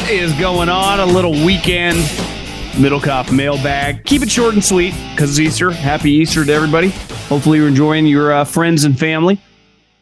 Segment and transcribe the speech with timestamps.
[0.00, 0.98] What is going on?
[0.98, 1.98] A little weekend
[2.72, 4.02] Middlekauff mailbag.
[4.06, 5.70] Keep it short and sweet because it's Easter.
[5.70, 6.88] Happy Easter to everybody.
[7.28, 9.38] Hopefully, you're enjoying your uh, friends and family.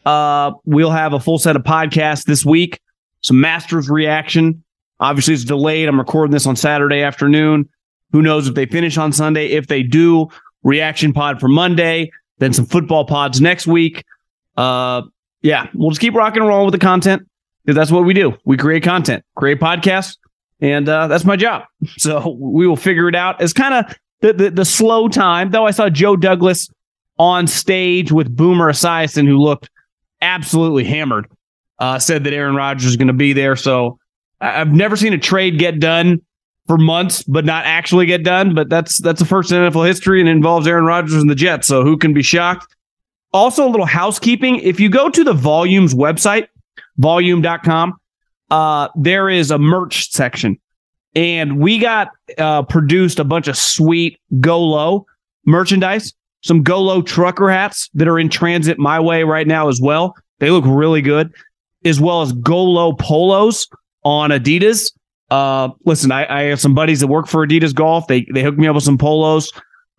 [0.05, 2.79] Uh, we'll have a full set of podcasts this week.
[3.21, 4.63] Some Masters reaction.
[5.01, 5.89] Obviously, it's delayed.
[5.89, 7.67] I'm recording this on Saturday afternoon.
[8.13, 9.47] Who knows if they finish on Sunday?
[9.47, 10.29] If they do,
[10.63, 12.09] reaction pod for Monday.
[12.37, 14.05] Then some football pods next week.
[14.55, 15.01] Uh,
[15.41, 17.29] yeah, we'll just keep rocking and rolling with the content
[17.63, 18.37] because that's what we do.
[18.45, 20.17] We create content, create podcasts,
[20.61, 21.63] and uh, that's my job.
[21.97, 23.41] So we will figure it out.
[23.41, 25.65] It's kind of the, the, the slow time, though.
[25.65, 26.69] I saw Joe Douglas
[27.17, 29.69] on stage with Boomer Esiason, who looked
[30.21, 31.27] absolutely hammered.
[31.79, 33.55] Uh, said that Aaron Rodgers is going to be there.
[33.55, 33.99] So
[34.41, 36.21] I've never seen a trade get done
[36.67, 38.53] for months, but not actually get done.
[38.53, 41.67] But that's that's the first in NFL history, and involves Aaron Rodgers and the Jets.
[41.67, 42.75] So who can be shocked?
[43.31, 44.57] Also, a little housekeeping.
[44.57, 46.47] If you go to the Volumes website,
[46.97, 47.93] volume.com,
[48.51, 50.59] uh, there is a merch section.
[51.15, 55.05] And we got uh, produced a bunch of sweet Go Low
[55.45, 59.81] merchandise, some Go Low trucker hats that are in transit my way right now as
[59.81, 60.15] well.
[60.39, 61.33] They look really good,
[61.83, 63.67] as well as Go Low polos
[64.03, 64.91] on Adidas.
[65.31, 68.07] Uh, listen, I, I have some buddies that work for Adidas Golf.
[68.07, 69.51] They they hooked me up with some polos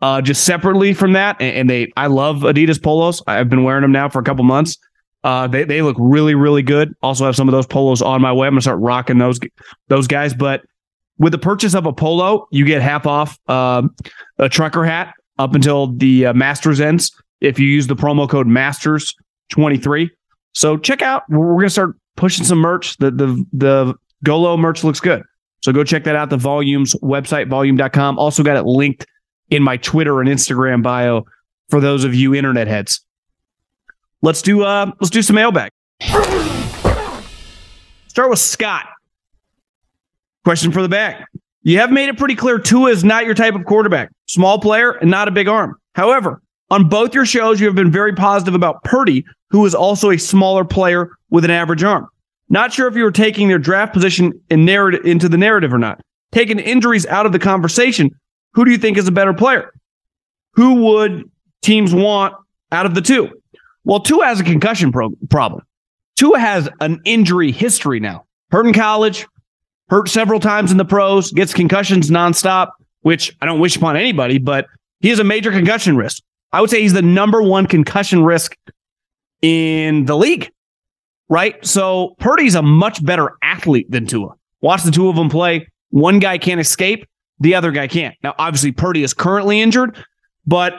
[0.02, 3.22] uh, just separately from that, and, and they I love Adidas polos.
[3.26, 4.78] I've been wearing them now for a couple months.
[5.22, 6.94] Uh, they they look really really good.
[7.02, 8.46] Also have some of those polos on my way.
[8.46, 9.38] I'm gonna start rocking those
[9.88, 10.32] those guys.
[10.32, 10.62] But
[11.18, 13.82] with the purchase of a polo, you get half off uh,
[14.38, 18.46] a trucker hat up until the uh, Masters ends if you use the promo code
[18.46, 19.14] Masters
[19.50, 20.10] twenty three.
[20.54, 21.22] So check out.
[21.28, 22.96] We're gonna start pushing some merch.
[22.96, 23.94] The the the
[24.24, 25.22] Golo merch looks good.
[25.62, 26.30] So go check that out.
[26.30, 28.18] The Volumes website, volume.com.
[28.18, 29.06] Also got it linked
[29.50, 31.26] in my Twitter and Instagram bio
[31.68, 33.04] for those of you internet heads
[34.22, 35.70] let's do uh let's do some mailbag.
[38.08, 38.86] Start with Scott.
[40.44, 41.24] Question for the bag.
[41.62, 44.10] You have made it pretty clear Tua is not your type of quarterback.
[44.26, 45.76] Small player and not a big arm.
[45.94, 50.10] However, on both your shows, you have been very positive about Purdy, who is also
[50.10, 52.08] a smaller player with an average arm.
[52.48, 55.78] Not sure if you were taking their draft position in narrative into the narrative or
[55.78, 56.00] not.
[56.32, 58.10] Taking injuries out of the conversation,
[58.54, 59.72] who do you think is a better player?
[60.54, 61.30] Who would
[61.62, 62.34] teams want
[62.72, 63.39] out of the two?
[63.84, 65.64] Well, Tua has a concussion pro- problem.
[66.16, 68.26] Tua has an injury history now.
[68.50, 69.26] Hurt in college,
[69.88, 72.70] hurt several times in the pros, gets concussions nonstop,
[73.02, 74.66] which I don't wish upon anybody, but
[75.00, 76.22] he has a major concussion risk.
[76.52, 78.56] I would say he's the number one concussion risk
[79.40, 80.50] in the league,
[81.28, 81.64] right?
[81.64, 84.34] So Purdy's a much better athlete than Tua.
[84.60, 85.68] Watch the two of them play.
[85.90, 87.06] One guy can't escape,
[87.38, 88.14] the other guy can't.
[88.22, 89.96] Now, obviously, Purdy is currently injured,
[90.46, 90.74] but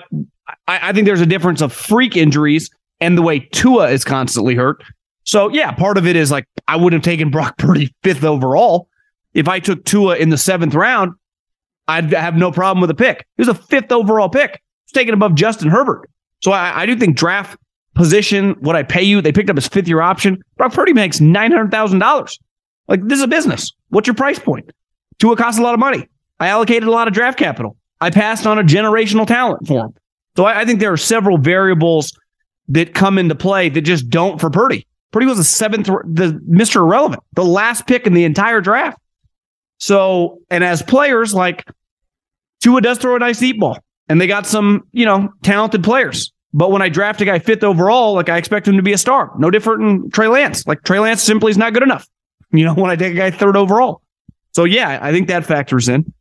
[0.67, 2.69] I, I think there's a difference of freak injuries
[3.01, 4.81] and the way Tua is constantly hurt.
[5.23, 8.87] So yeah, part of it is like I would have taken Brock Purdy fifth overall.
[9.33, 11.13] If I took Tua in the seventh round,
[11.87, 13.25] I'd have no problem with a pick.
[13.37, 14.61] He was a fifth overall pick.
[14.85, 16.09] It's taken above Justin Herbert.
[16.41, 17.57] So I, I do think draft
[17.95, 20.41] position, what I pay you, they picked up his fifth year option.
[20.57, 22.37] Brock Purdy makes nine hundred thousand dollars.
[22.87, 23.71] Like this is a business.
[23.89, 24.71] What's your price point?
[25.19, 26.07] Tua costs a lot of money.
[26.39, 27.77] I allocated a lot of draft capital.
[27.99, 29.93] I passed on a generational talent for him.
[30.35, 32.11] So I, I think there are several variables
[32.71, 34.87] that come into play that just don't for Purdy.
[35.11, 36.77] Purdy was the seventh, the Mr.
[36.77, 38.97] Irrelevant, the last pick in the entire draft.
[39.77, 41.67] So, and as players, like
[42.61, 46.31] Tua does throw a nice deep ball, and they got some, you know, talented players.
[46.53, 48.97] But when I draft a guy fifth overall, like I expect him to be a
[48.97, 49.31] star.
[49.37, 50.65] No different than Trey Lance.
[50.67, 52.07] Like Trey Lance simply is not good enough.
[52.53, 54.01] You know, when I take a guy third overall.
[54.51, 56.13] So yeah, I think that factors in.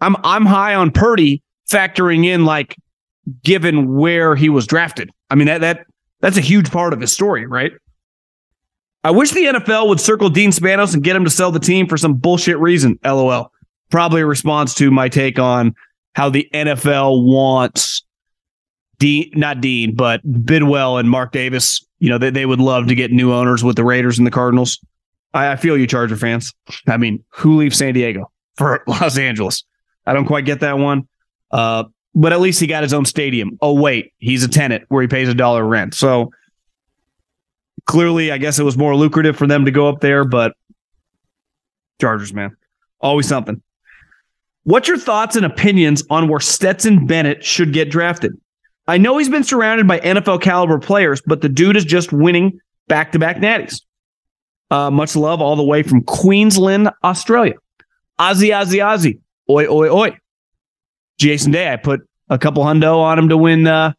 [0.00, 2.74] I'm I'm high on Purdy factoring in like
[3.44, 5.10] given where he was drafted.
[5.30, 5.86] I mean that that
[6.20, 7.72] that's a huge part of his story, right?
[9.04, 11.86] I wish the NFL would circle Dean Spanos and get him to sell the team
[11.86, 12.98] for some bullshit reason.
[13.04, 13.52] LOL.
[13.90, 15.74] Probably a response to my take on
[16.14, 18.02] how the NFL wants
[18.98, 21.86] Dean, not Dean, but Bidwell and Mark Davis.
[21.98, 24.30] You know, they, they would love to get new owners with the Raiders and the
[24.30, 24.80] Cardinals.
[25.34, 26.52] I, I feel you, Charger fans.
[26.88, 29.64] I mean, who leaves San Diego for Los Angeles?
[30.06, 31.06] I don't quite get that one.
[31.50, 31.84] Uh,
[32.16, 33.58] but at least he got his own stadium.
[33.60, 35.94] Oh, wait, he's a tenant where he pays a dollar rent.
[35.94, 36.32] So
[37.84, 40.54] clearly, I guess it was more lucrative for them to go up there, but
[42.00, 42.56] Chargers, man,
[43.00, 43.62] always something.
[44.64, 48.32] What's your thoughts and opinions on where Stetson Bennett should get drafted?
[48.88, 52.58] I know he's been surrounded by NFL caliber players, but the dude is just winning
[52.88, 53.82] back to back natties.
[54.70, 57.54] Uh, much love all the way from Queensland, Australia.
[58.18, 59.20] Ozzy, Ozzy, Ozzy.
[59.50, 60.18] Oi, oi, oi.
[61.18, 63.92] Jason Day, I put a couple hundo on him to win uh,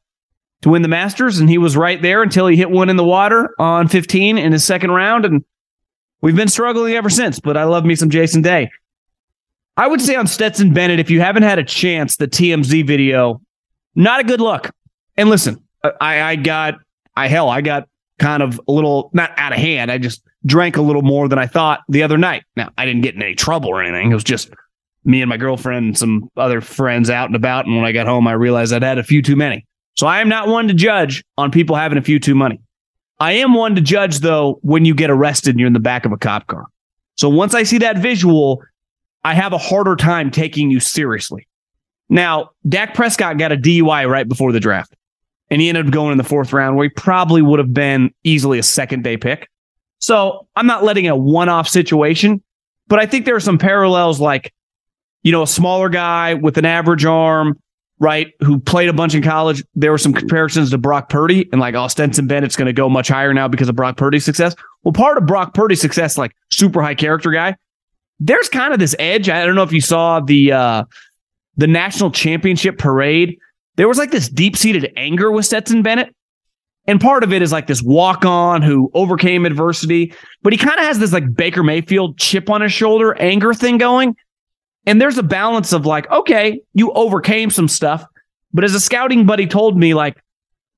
[0.61, 3.03] to win the Masters, and he was right there until he hit one in the
[3.03, 5.43] water on 15 in his second round, and
[6.21, 7.39] we've been struggling ever since.
[7.39, 8.69] But I love me some Jason Day.
[9.75, 13.41] I would say on Stetson Bennett, if you haven't had a chance, the TMZ video,
[13.93, 14.71] not a good look.
[15.15, 16.75] And listen, I, I got,
[17.15, 17.87] I hell, I got
[18.17, 19.91] kind of a little not out of hand.
[19.91, 22.43] I just drank a little more than I thought the other night.
[22.55, 24.11] Now I didn't get in any trouble or anything.
[24.11, 24.49] It was just
[25.07, 27.65] me and my girlfriend and some other friends out and about.
[27.65, 29.65] And when I got home, I realized I'd had a few too many.
[29.95, 32.59] So I am not one to judge on people having a few too many.
[33.19, 36.05] I am one to judge though when you get arrested and you're in the back
[36.05, 36.65] of a cop car.
[37.15, 38.61] So once I see that visual,
[39.23, 41.47] I have a harder time taking you seriously.
[42.09, 44.95] Now, Dak Prescott got a DUI right before the draft,
[45.49, 48.13] and he ended up going in the fourth round where he probably would have been
[48.23, 49.49] easily a second day pick.
[49.99, 52.43] So I'm not letting a one off situation,
[52.87, 54.53] but I think there are some parallels like,
[55.27, 57.59] you know, a smaller guy with an average arm,
[57.99, 59.61] right, who played a bunch in college.
[59.75, 62.87] There were some comparisons to Brock Purdy and like, oh, Stetson Bennett's going to go
[62.87, 64.55] much higher now because of Brock Purdy's success.
[64.85, 67.57] Well, part of Brock Purdy's success, like super high character guy,
[68.21, 69.27] there's kind of this edge.
[69.27, 70.85] I don't know if you saw the uh,
[71.57, 73.37] the national championship parade.
[73.75, 76.15] There was like this deep seated anger with Stetson Bennett.
[76.89, 80.79] And part of it is like this walk on who overcame adversity, but he kind
[80.79, 84.15] of has this like Baker Mayfield chip on his shoulder anger thing going.
[84.87, 88.05] And there's a balance of like, okay, you overcame some stuff,
[88.53, 90.23] but as a scouting buddy told me, like,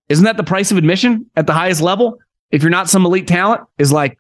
[0.10, 2.18] isn't that the price of admission at the highest level?
[2.50, 4.18] If you're not some elite talent, is like,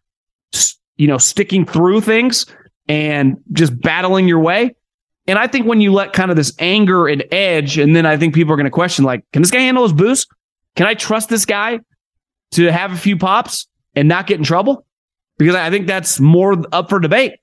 [0.96, 2.46] you know, sticking through things
[2.88, 4.76] and just battling your way.
[5.26, 8.18] And I think when you let kind of this anger and edge, and then I
[8.18, 10.28] think people are going to question, like, can this guy handle his boost?
[10.76, 11.80] Can I trust this guy
[12.52, 14.86] to have a few pops and not get in trouble?
[15.40, 17.34] Because I think that's more up for debate.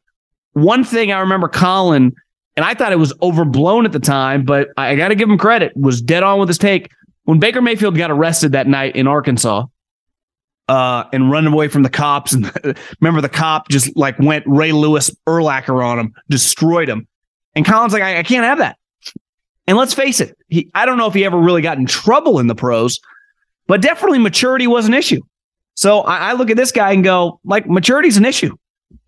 [0.53, 2.15] One thing I remember Colin,
[2.57, 5.39] and I thought it was overblown at the time, but I got to give him
[5.39, 6.91] credit, was dead on with his take.
[7.25, 9.67] When Baker Mayfield got arrested that night in Arkansas,
[10.69, 12.33] uh, and running away from the cops.
[12.33, 12.51] And
[13.01, 17.07] remember, the cop just like went Ray Lewis Urlacher on him, destroyed him.
[17.55, 18.77] And Colin's like, I, I can't have that.
[19.67, 22.39] And let's face it, he, I don't know if he ever really got in trouble
[22.39, 23.01] in the pros,
[23.67, 25.21] but definitely maturity was an issue.
[25.75, 28.57] So I, I look at this guy and go, like, maturity's an issue.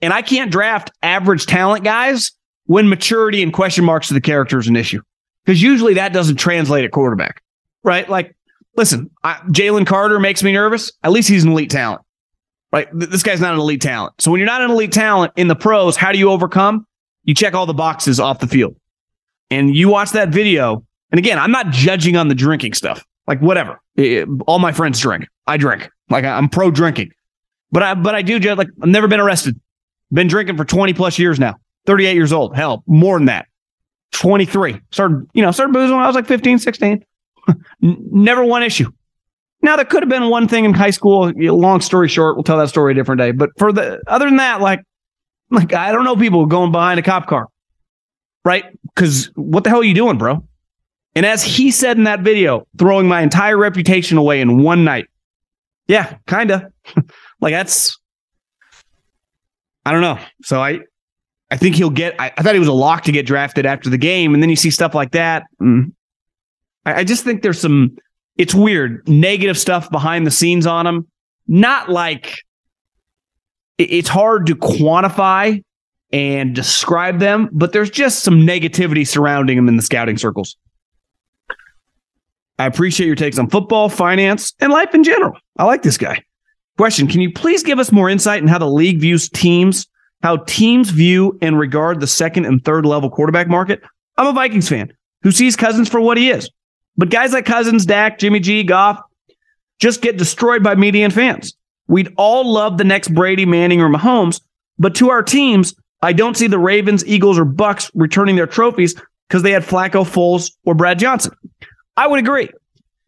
[0.03, 2.33] And I can't draft average talent guys
[2.69, 5.01] when maturity and question marks to the character is an issue.
[5.45, 7.43] Because usually that doesn't translate at quarterback,
[7.83, 8.09] right?
[8.09, 8.37] Like
[8.77, 10.93] listen, Jalen Carter makes me nervous.
[11.03, 12.03] At least he's an elite talent,
[12.71, 12.87] right?
[12.93, 14.21] This guy's not an elite talent.
[14.21, 16.87] So when you're not an elite talent in the pros, how do you overcome?
[17.25, 18.77] You check all the boxes off the field.
[19.51, 20.85] And you watch that video.
[21.11, 23.05] And again, I'm not judging on the drinking stuff.
[23.27, 23.81] Like whatever.
[24.47, 25.27] all my friends drink.
[25.47, 25.91] I drink.
[26.11, 27.13] Like I'm pro drinking.
[27.73, 29.59] But I but I do like I've never been arrested.
[30.11, 31.57] Been drinking for 20 plus years now.
[31.89, 32.55] 38 years old.
[32.55, 33.47] Hell, more than that.
[34.13, 34.79] 23.
[34.91, 37.03] Started, you know, started boozing when I was like 15, 16.
[37.81, 38.93] Never one issue.
[39.63, 41.33] Now there could have been one thing in high school.
[41.35, 43.31] Long story short, we'll tell that story a different day.
[43.31, 44.83] But for the other than that, like,
[45.51, 47.47] like I don't know people going behind a cop car,
[48.45, 48.67] right?
[48.95, 50.47] Because what the hell are you doing, bro?
[51.15, 55.07] And as he said in that video, throwing my entire reputation away in one night.
[55.87, 56.71] Yeah, kinda.
[57.41, 57.99] like that's
[59.87, 60.19] I don't know.
[60.43, 60.81] So I
[61.51, 63.89] I think he'll get I, I, thought he was a lock to get drafted after
[63.89, 65.45] the game, and then you see stuff like that.
[65.61, 65.93] Mm,
[66.85, 67.97] I, I just think there's some,
[68.37, 71.07] it's weird, negative stuff behind the scenes on him.
[71.47, 72.43] Not like
[73.79, 75.63] it's hard to quantify
[76.13, 80.57] and describe them, but there's just some negativity surrounding him in the scouting circles.
[82.59, 85.39] I appreciate your takes on football, finance, and life in general.
[85.59, 86.23] I like this guy.
[86.77, 89.87] Question Can you please give us more insight in how the league views teams,
[90.23, 93.83] how teams view and regard the second and third level quarterback market?
[94.17, 96.51] I'm a Vikings fan who sees Cousins for what he is
[96.99, 99.01] but guys like Cousins, Dak, Jimmy G, Goff
[99.79, 101.55] just get destroyed by media and fans.
[101.87, 104.43] We'd all love the next Brady, Manning, or Mahomes,
[104.79, 108.95] but to our teams, I don't see the Ravens, Eagles, or Bucs returning their trophies
[109.29, 111.33] because they had Flacco, Foles, or Brad Johnson.
[111.97, 112.51] I would agree.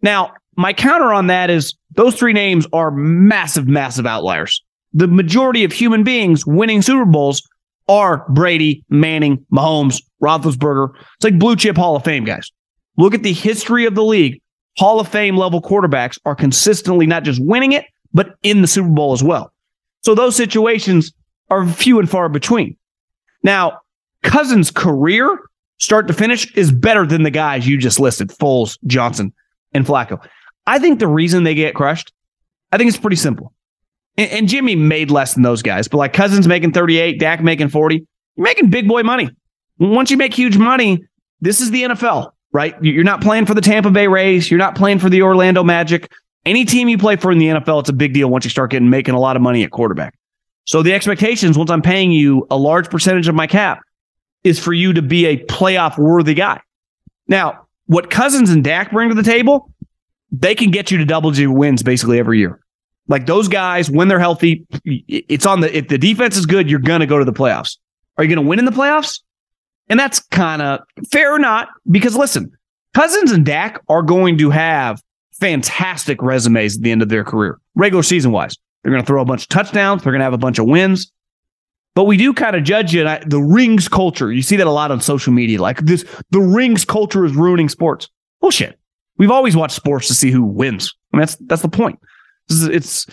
[0.00, 4.62] Now, my counter on that is those three names are massive, massive outliers.
[4.92, 7.42] The majority of human beings winning Super Bowls
[7.88, 10.90] are Brady, Manning, Mahomes, Roethlisberger.
[11.16, 12.50] It's like blue chip Hall of Fame guys.
[12.96, 14.40] Look at the history of the league.
[14.78, 18.88] Hall of Fame level quarterbacks are consistently not just winning it, but in the Super
[18.88, 19.52] Bowl as well.
[20.02, 21.12] So those situations
[21.50, 22.76] are few and far between.
[23.42, 23.80] Now,
[24.22, 25.38] Cousins' career,
[25.78, 29.32] start to finish, is better than the guys you just listed Foles, Johnson,
[29.72, 30.24] and Flacco.
[30.66, 32.12] I think the reason they get crushed,
[32.72, 33.52] I think it's pretty simple.
[34.20, 37.70] And, and Jimmy made less than those guys, but like Cousins making 38, Dak making
[37.70, 39.30] 40, you're making big boy money.
[39.78, 41.02] Once you make huge money,
[41.40, 42.74] this is the NFL, right?
[42.82, 44.50] You're not playing for the Tampa Bay Rays.
[44.50, 46.12] You're not playing for the Orlando Magic.
[46.44, 48.72] Any team you play for in the NFL, it's a big deal once you start
[48.72, 50.14] getting making a lot of money at quarterback.
[50.66, 53.80] So the expectations, once I'm paying you a large percentage of my cap,
[54.44, 56.60] is for you to be a playoff worthy guy.
[57.26, 59.72] Now, what Cousins and Dak bring to the table,
[60.30, 62.60] they can get you to double digit wins basically every year.
[63.10, 66.78] Like those guys, when they're healthy, it's on the if the defense is good, you're
[66.78, 67.76] gonna go to the playoffs.
[68.16, 69.20] Are you gonna win in the playoffs?
[69.88, 72.52] And that's kind of fair or not, because listen,
[72.94, 75.02] Cousins and Dak are going to have
[75.32, 78.56] fantastic resumes at the end of their career, regular season wise.
[78.82, 80.02] They're going to throw a bunch of touchdowns.
[80.02, 81.12] They're going to have a bunch of wins.
[81.94, 83.28] But we do kind of judge it.
[83.28, 85.60] The rings culture, you see that a lot on social media.
[85.60, 88.08] Like this, the rings culture is ruining sports.
[88.40, 88.78] Bullshit.
[89.18, 90.94] We've always watched sports to see who wins.
[91.12, 91.98] I mean, that's that's the point.
[92.50, 93.06] Is, it's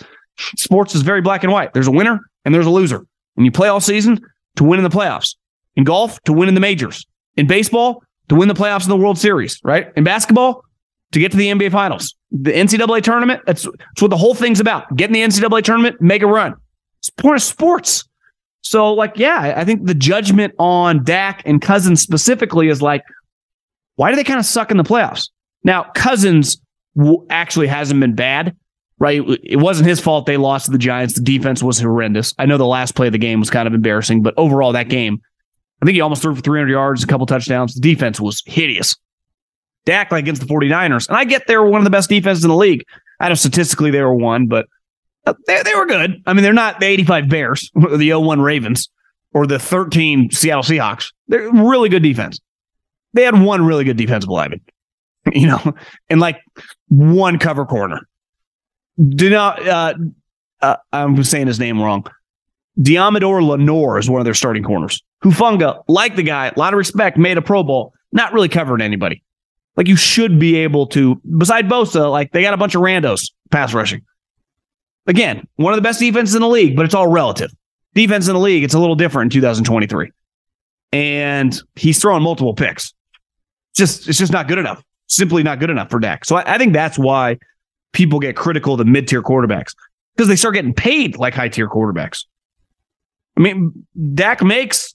[0.56, 1.72] sports is very black and white.
[1.72, 3.04] There's a winner and there's a loser,
[3.36, 4.20] and you play all season
[4.56, 5.34] to win in the playoffs.
[5.76, 7.06] In golf, to win in the majors.
[7.36, 9.60] In baseball, to win the playoffs in the World Series.
[9.62, 9.92] Right?
[9.96, 10.64] In basketball,
[11.12, 12.14] to get to the NBA Finals.
[12.30, 14.94] The NCAA tournament, that's, that's what the whole thing's about.
[14.96, 16.54] Get in the NCAA tournament, make a run.
[16.98, 18.04] It's point of sports.
[18.60, 23.02] So, like, yeah, I think the judgment on Dak and Cousins specifically is like,
[23.96, 25.30] why do they kind of suck in the playoffs?
[25.64, 26.60] Now, Cousins
[27.30, 28.54] actually hasn't been bad,
[28.98, 29.22] right?
[29.42, 31.14] It wasn't his fault they lost to the Giants.
[31.14, 32.34] The defense was horrendous.
[32.38, 34.88] I know the last play of the game was kind of embarrassing, but overall, that
[34.88, 35.20] game,
[35.80, 37.74] I think he almost threw for 300 yards, a couple touchdowns.
[37.74, 38.96] The defense was hideous.
[39.84, 41.08] Dak like against the 49ers.
[41.08, 42.84] And I get they were one of the best defenses in the league.
[43.20, 44.66] I know statistically they were one, but
[45.26, 46.22] uh, they, they were good.
[46.26, 48.88] I mean, they're not the 85 Bears or the 01 Ravens
[49.32, 51.12] or the 13 Seattle Seahawks.
[51.28, 52.40] They're really good defense.
[53.14, 54.60] They had one really good defensive lineman,
[55.32, 55.74] you know,
[56.10, 56.40] and like
[56.88, 58.07] one cover corner.
[58.98, 59.94] Do not, uh,
[60.60, 62.06] uh, I'm saying his name wrong.
[62.80, 65.02] Deommodore Lenoir is one of their starting corners.
[65.22, 68.80] Hufanga, like the guy, a lot of respect, made a Pro Bowl, not really covering
[68.80, 69.22] anybody.
[69.76, 73.30] Like you should be able to, beside Bosa, like they got a bunch of randos
[73.50, 74.02] pass rushing.
[75.06, 77.50] Again, one of the best defenses in the league, but it's all relative.
[77.94, 80.10] Defense in the league, it's a little different in 2023.
[80.92, 82.92] And he's throwing multiple picks.
[83.74, 84.82] Just it's just not good enough.
[85.06, 86.24] Simply not good enough for Dak.
[86.24, 87.38] So I, I think that's why
[87.92, 89.74] people get critical of the mid-tier quarterbacks
[90.16, 92.24] because they start getting paid like high-tier quarterbacks.
[93.36, 94.92] I mean, Dak makes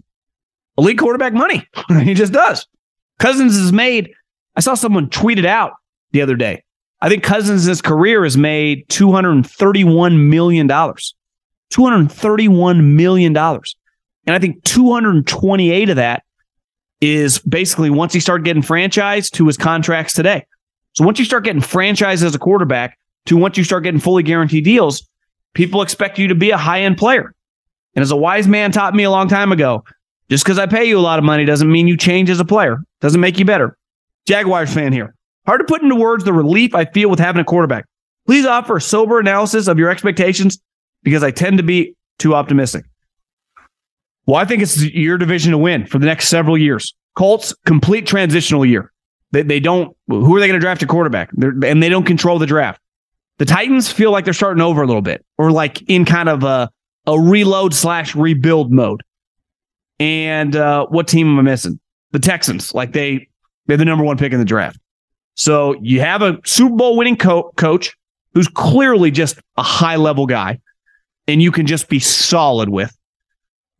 [0.77, 1.67] elite quarterback money.
[2.03, 2.67] he just does.
[3.19, 4.11] Cousins has made
[4.55, 5.71] I saw someone tweet it out
[6.11, 6.63] the other day.
[7.01, 10.67] I think Cousins' his career has made $231 million.
[10.67, 13.35] $231 million.
[13.35, 13.63] And
[14.27, 16.23] I think 228 of that
[17.01, 20.45] is basically once he started getting franchised to his contracts today.
[20.93, 24.23] So once you start getting franchised as a quarterback to once you start getting fully
[24.23, 25.07] guaranteed deals,
[25.53, 27.33] people expect you to be a high end player.
[27.95, 29.83] And as a wise man taught me a long time ago,
[30.29, 32.45] just because I pay you a lot of money doesn't mean you change as a
[32.45, 33.77] player, doesn't make you better.
[34.25, 35.15] Jaguars fan here.
[35.45, 37.85] Hard to put into words the relief I feel with having a quarterback.
[38.25, 40.59] Please offer a sober analysis of your expectations
[41.03, 42.85] because I tend to be too optimistic.
[44.25, 46.93] Well, I think it's your division to win for the next several years.
[47.15, 48.92] Colts, complete transitional year.
[49.33, 51.31] They, they don't, who are they going to draft a quarterback?
[51.33, 52.79] They're, and they don't control the draft.
[53.39, 56.43] The Titans feel like they're starting over a little bit or like in kind of
[56.43, 56.69] a,
[57.07, 59.01] a reload slash rebuild mode.
[59.99, 61.79] And uh, what team am I missing?
[62.11, 62.73] The Texans.
[62.73, 63.27] Like they
[63.65, 64.77] they're the number one pick in the draft.
[65.35, 67.95] So you have a Super Bowl winning co- coach
[68.33, 70.59] who's clearly just a high level guy,
[71.27, 72.95] and you can just be solid with.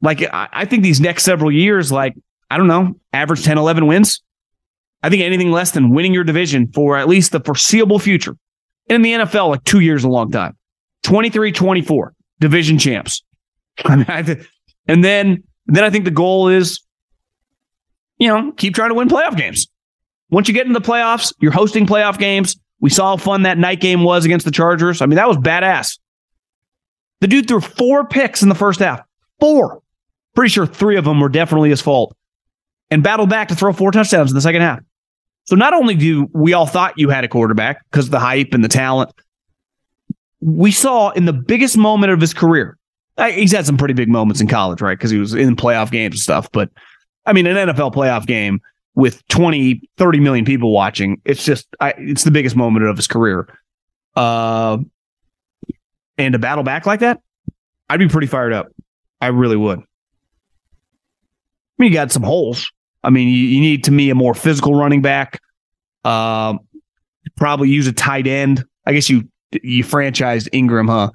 [0.02, 2.16] Like, I, I think these next several years, like,
[2.50, 4.22] I don't know, average 10, 11 wins.
[5.04, 8.36] I think anything less than winning your division for at least the foreseeable future.
[8.88, 10.58] in the NFL, like two years, a long time.
[11.04, 13.24] 23, 24, division champs.
[14.86, 16.82] And then, then I think the goal is,
[18.18, 19.68] you know, keep trying to win playoff games.
[20.30, 22.58] Once you get into the playoffs, you're hosting playoff games.
[22.82, 25.02] We saw how fun that night game was against the Chargers.
[25.02, 26.00] I mean, that was badass.
[27.22, 29.02] The dude threw four picks in the first half.
[29.40, 29.82] Four.
[30.36, 32.14] Pretty sure three of them were definitely his fault.
[32.92, 34.82] And battled back to throw four touchdowns in the second half.
[35.46, 38.54] So not only do we all thought you had a quarterback because of the hype
[38.54, 39.12] and the talent,
[40.40, 42.78] we saw in the biggest moment of his career.
[43.18, 44.98] He's had some pretty big moments in college, right?
[44.98, 46.50] Because he was in playoff games and stuff.
[46.52, 46.70] But
[47.26, 48.60] I mean, an NFL playoff game
[48.96, 53.08] with 20, 30 million people watching, it's just, I, it's the biggest moment of his
[53.08, 53.48] career.
[54.16, 54.78] Uh,
[56.18, 57.22] and to battle back like that,
[57.90, 58.68] I'd be pretty fired up.
[59.20, 59.80] I really would.
[59.80, 59.84] I
[61.78, 62.72] mean, you got some holes.
[63.04, 65.42] I mean, you, you need to me a more physical running back.
[66.04, 66.58] Uh,
[67.36, 68.64] probably use a tight end.
[68.86, 69.28] I guess you
[69.62, 71.12] you franchised Engram, huh?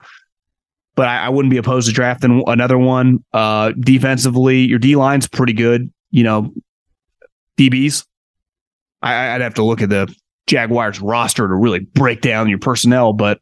[0.95, 3.25] But I, I wouldn't be opposed to drafting another one.
[3.33, 5.93] Uh, defensively, your D line's pretty good.
[6.11, 6.53] You know,
[7.57, 8.05] DBs.
[9.03, 10.13] I, I'd have to look at the
[10.47, 13.41] Jaguars roster to really break down your personnel, but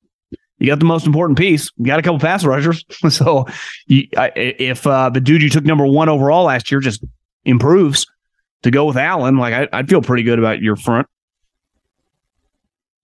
[0.59, 1.71] you got the most important piece.
[1.76, 2.85] You got a couple pass rushers.
[3.09, 3.47] so
[3.87, 7.05] you, I, if uh, the dude you took number one overall last year just
[7.45, 8.07] improves
[8.66, 11.06] to go with Allen, like I, would feel pretty good about your front.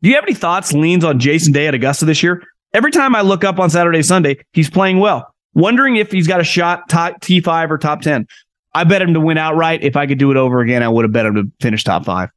[0.02, 2.42] Do you have any thoughts, leans on Jason Day at Augusta this year?
[2.74, 5.32] Every time I look up on Saturday, Sunday, he's playing well.
[5.54, 8.26] Wondering if he's got a shot top T5 or top 10.
[8.74, 9.84] I bet him to win outright.
[9.84, 12.04] If I could do it over again, I would have bet him to finish top
[12.04, 12.30] five.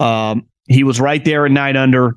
[0.00, 2.16] Um, he was right there at nine under.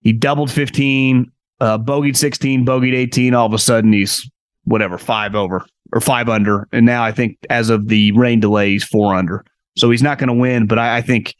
[0.00, 3.34] He doubled 15, uh, bogeyed 16, bogeyed 18.
[3.34, 4.30] All of a sudden, he's
[4.64, 6.68] whatever, five over or five under.
[6.72, 9.44] And now I think as of the rain delay, he's four under.
[9.78, 11.36] So he's not going to win, but I, I think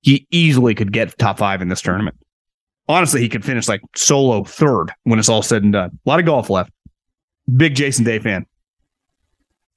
[0.00, 2.16] he easily could get top five in this tournament.
[2.88, 5.98] Honestly, he could finish like solo third when it's all said and done.
[6.04, 6.72] A lot of golf left.
[7.54, 8.46] Big Jason Day fan.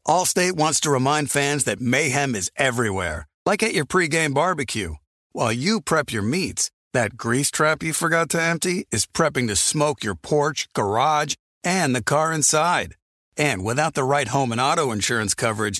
[0.08, 4.96] Allstate wants to remind fans that mayhem is everywhere, like at your pregame barbecue.
[5.34, 9.56] While you prep your meats, that grease trap you forgot to empty is prepping to
[9.56, 12.96] smoke your porch, garage, and the car inside.
[13.38, 15.79] And without the right home and auto insurance coverage,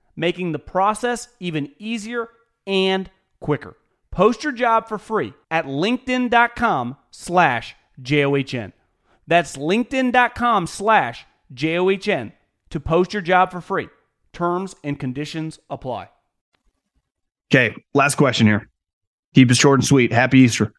[0.21, 2.29] making the process even easier
[2.65, 3.09] and
[3.41, 3.75] quicker.
[4.11, 8.71] Post your job for free at linkedin.com slash J-O-H-N.
[9.27, 12.31] That's linkedin.com slash J-O-H-N
[12.69, 13.89] to post your job for free.
[14.31, 16.09] Terms and conditions apply.
[17.51, 18.69] Okay, last question here.
[19.33, 20.13] Keep it short and sweet.
[20.13, 20.73] Happy Easter.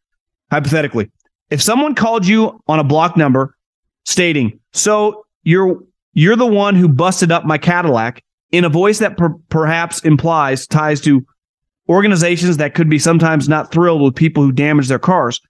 [0.50, 1.10] Hypothetically,
[1.50, 3.56] if someone called you on a block number
[4.04, 5.82] stating, "So you're
[6.14, 8.22] you're the one who busted up my Cadillac,"
[8.52, 11.26] in a voice that per- perhaps implies ties to
[11.88, 15.40] organizations that could be sometimes not thrilled with people who damage their cars,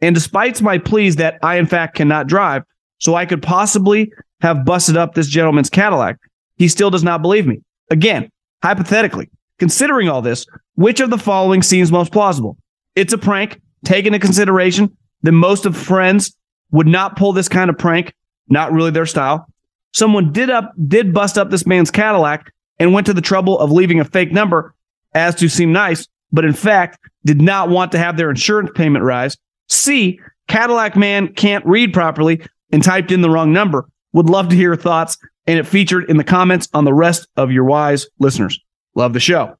[0.00, 2.62] and despite my pleas that I in fact cannot drive,
[2.98, 6.16] so I could possibly have busted up this gentleman's Cadillac,
[6.56, 7.60] he still does not believe me.
[7.90, 8.28] Again,
[8.62, 12.56] hypothetically, considering all this, which of the following seems most plausible?
[12.94, 16.36] It's a prank take into consideration that most of friends
[16.70, 18.12] would not pull this kind of prank,
[18.48, 19.46] not really their style.
[19.92, 23.72] Someone did up did bust up this man's Cadillac and went to the trouble of
[23.72, 24.74] leaving a fake number
[25.14, 29.04] as to seem nice, but in fact did not want to have their insurance payment
[29.04, 29.36] rise.
[29.68, 32.40] C, Cadillac man can't read properly
[32.72, 33.88] and typed in the wrong number.
[34.12, 37.26] Would love to hear your thoughts and it featured in the comments on the rest
[37.36, 38.60] of your wise listeners.
[38.94, 39.56] Love the show.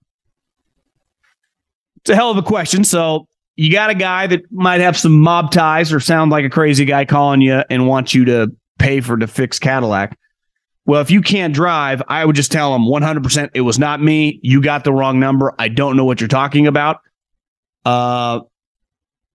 [1.98, 2.84] It's a hell of a question.
[2.84, 6.50] So you got a guy that might have some mob ties or sound like a
[6.50, 10.18] crazy guy calling you and wants you to pay for to fix Cadillac.
[10.86, 14.40] Well, if you can't drive, I would just tell him 100% it was not me.
[14.42, 15.54] You got the wrong number.
[15.58, 17.00] I don't know what you're talking about.
[17.84, 18.40] Uh,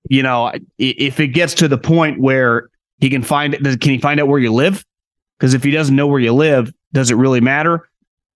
[0.10, 4.00] you know, if it gets to the point where he can find it, can he
[4.00, 4.84] find out where you live?
[5.38, 7.88] Because if he doesn't know where you live, does it really matter?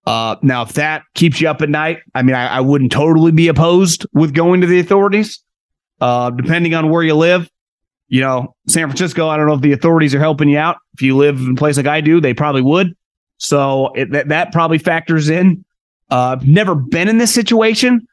[0.05, 3.31] Uh, now, if that keeps you up at night, I mean, I, I wouldn't totally
[3.31, 5.43] be opposed with going to the authorities.
[5.99, 7.49] Uh, depending on where you live,
[8.07, 10.77] you know, San Francisco, I don't know if the authorities are helping you out.
[10.93, 12.95] If you live in a place like I do, they probably would.
[13.37, 15.63] So it, that, that probably factors in.
[16.09, 18.07] Uh, never been in this situation.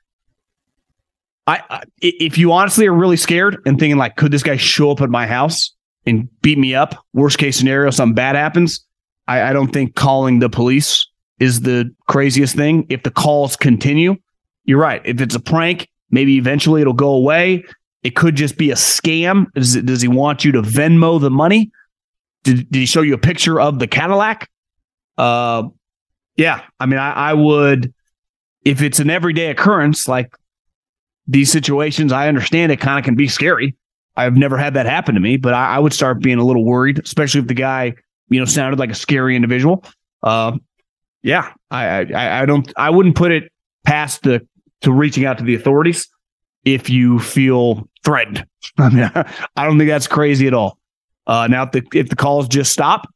[1.46, 4.90] I, I, if you honestly are really scared and thinking like, could this guy show
[4.90, 5.72] up at my house
[6.06, 7.04] and beat me up?
[7.12, 8.84] Worst case scenario, something bad happens.
[9.28, 11.06] I, I don't think calling the police
[11.38, 12.86] is the craziest thing.
[12.88, 14.16] If the calls continue,
[14.64, 15.02] you're right.
[15.04, 17.64] If it's a prank, maybe eventually it'll go away.
[18.04, 19.50] It could just be a scam.
[19.54, 21.72] Does, it, does he want you to Venmo the money?
[22.44, 24.50] Did, did he show you a picture of the Cadillac?
[25.16, 25.64] Uh,
[26.36, 26.60] yeah.
[26.78, 27.92] I mean, I, I would,
[28.62, 30.36] if it's an everyday occurrence, like
[31.26, 33.74] these situations, I understand it kind of can be scary.
[34.16, 36.64] I've never had that happen to me, but I, I, would start being a little
[36.64, 37.94] worried, especially if the guy,
[38.28, 39.84] you know, sounded like a scary individual.
[40.22, 40.58] Uh,
[41.22, 43.50] yeah, I, I, I don't, I wouldn't put it
[43.84, 44.46] past the
[44.82, 46.08] to reaching out to the authorities
[46.64, 48.46] if you feel threatened.
[48.78, 49.10] I mean,
[49.56, 50.78] I don't think that's crazy at all.
[51.26, 53.08] Uh, now, if the if the calls just stop,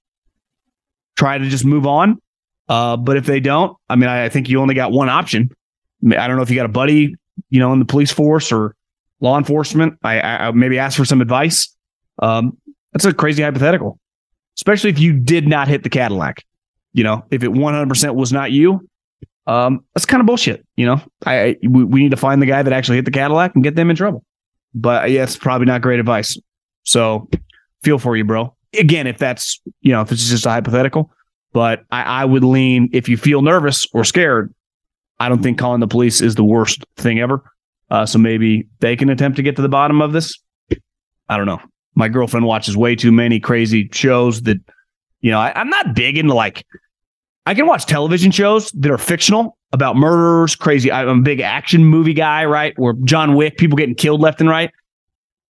[1.16, 2.20] try to just move on.
[2.68, 5.50] Uh, but if they don't, I mean, I, I think you only got one option.
[6.04, 7.14] I don't know if you got a buddy,
[7.50, 8.74] you know, in the police force or
[9.20, 9.98] law enforcement.
[10.02, 11.74] I, I maybe ask for some advice.
[12.20, 12.56] Um,
[12.92, 13.98] that's a crazy hypothetical,
[14.56, 16.44] especially if you did not hit the Cadillac.
[16.92, 18.88] You know, if it 100% was not you,
[19.46, 20.64] um, that's kind of bullshit.
[20.76, 23.10] You know, I, I we, we need to find the guy that actually hit the
[23.10, 24.24] Cadillac and get them in trouble.
[24.74, 26.38] But yeah, it's probably not great advice.
[26.84, 27.28] So
[27.82, 28.54] feel for you, bro.
[28.78, 31.10] Again, if that's you know, if it's just a hypothetical,
[31.52, 34.54] but I, I would lean if you feel nervous or scared.
[35.20, 37.42] I don't think calling the police is the worst thing ever.
[37.90, 40.38] Uh, so maybe they can attempt to get to the bottom of this.
[41.28, 41.60] I don't know.
[41.94, 44.58] My girlfriend watches way too many crazy shows that,
[45.20, 46.64] you know, I, I'm not big into like,
[47.46, 50.90] I can watch television shows that are fictional about murderers, crazy.
[50.90, 52.78] I'm a big action movie guy, right?
[52.78, 54.70] Where John Wick, people getting killed left and right.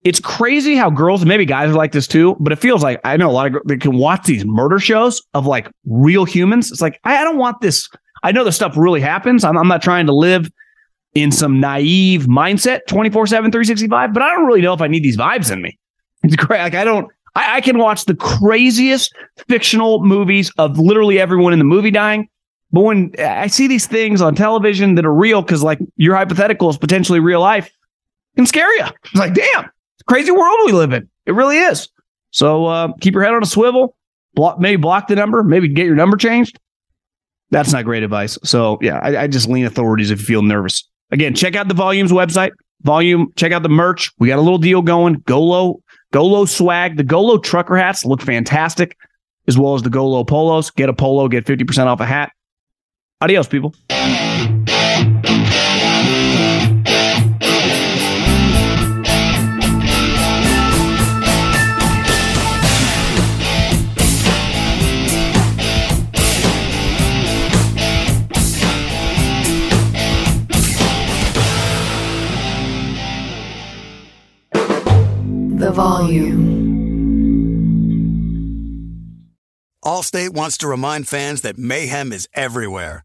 [0.04, 3.16] It's crazy how girls, maybe guys are like this too, but it feels like I
[3.16, 6.70] know a lot of girls that can watch these murder shows of like real humans.
[6.70, 7.88] It's like, I, I don't want this.
[8.22, 9.44] I know this stuff really happens.
[9.44, 10.50] I'm, I'm not trying to live
[11.14, 15.02] in some naive mindset 24 7, 365, but I don't really know if I need
[15.02, 15.78] these vibes in me.
[16.24, 16.58] It's great.
[16.58, 19.14] Like, I don't, I, I can watch the craziest
[19.46, 22.28] fictional movies of literally everyone in the movie dying.
[22.70, 26.68] But when I see these things on television that are real, because like your hypothetical
[26.68, 27.70] is potentially real life,
[28.36, 28.84] can scare you.
[29.04, 29.70] It's like, damn,
[30.06, 31.08] crazy world we live in.
[31.26, 31.88] It really is.
[32.30, 33.96] So uh, keep your head on a swivel.
[34.34, 35.42] Block, maybe block the number.
[35.42, 36.58] Maybe get your number changed.
[37.50, 38.38] That's not great advice.
[38.44, 40.86] So yeah, I, I just lean authorities if you feel nervous.
[41.10, 42.50] Again, check out the Volumes website.
[42.82, 44.12] Volume, check out the merch.
[44.18, 45.14] We got a little deal going.
[45.26, 45.80] Golo,
[46.12, 46.96] Golo swag.
[46.96, 48.96] The Golo trucker hats look fantastic,
[49.48, 50.70] as well as the Golo polos.
[50.70, 52.30] Get a polo, get 50% off a hat.
[53.20, 53.74] Adios, people.
[75.58, 76.58] The volume.
[79.84, 83.04] Allstate wants to remind fans that mayhem is everywhere,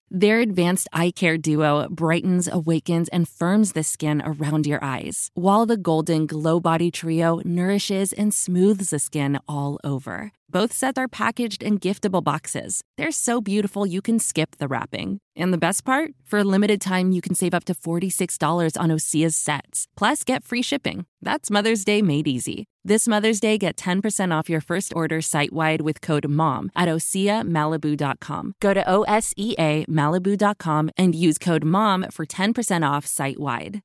[0.13, 5.65] Their advanced eye care duo brightens, awakens, and firms the skin around your eyes, while
[5.65, 10.33] the Golden Glow Body Trio nourishes and smooths the skin all over.
[10.49, 12.81] Both sets are packaged in giftable boxes.
[12.97, 15.19] They're so beautiful you can skip the wrapping.
[15.37, 16.11] And the best part?
[16.25, 19.87] For a limited time, you can save up to $46 on Osea's sets.
[19.95, 21.05] Plus, get free shipping.
[21.21, 22.65] That's Mother's Day made easy.
[22.83, 26.89] This Mother's Day, get 10% off your first order site wide with code MOM at
[26.89, 28.55] OseaMalibu.com.
[28.59, 33.39] Go to O S E A Malibu.com and use code MOM for 10% off site
[33.39, 33.79] wide.